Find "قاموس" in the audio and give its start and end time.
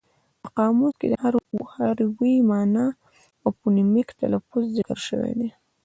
0.57-0.93